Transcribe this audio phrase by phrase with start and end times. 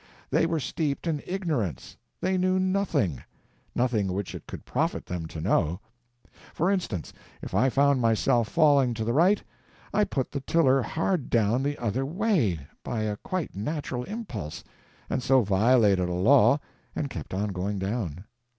[0.31, 5.79] They were steeped in ignorance; they knew nothing—nothing which it could profit them to know.
[6.55, 9.43] For instance, if I found myself falling to the right,
[9.93, 14.63] I put the tiller hard down the other way, by a quite natural impulse,
[15.07, 16.59] and so violated a law,
[16.95, 18.23] and kept on going down.